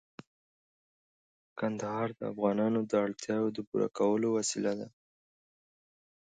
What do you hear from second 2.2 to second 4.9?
افغانانو د اړتیاوو د پوره کولو وسیله ده.